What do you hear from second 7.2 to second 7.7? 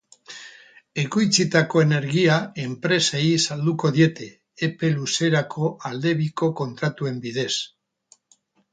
bidez.